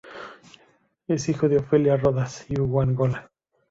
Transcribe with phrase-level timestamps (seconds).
[1.07, 3.29] Es hijo de Ofelia Rodas y Hugo Angola.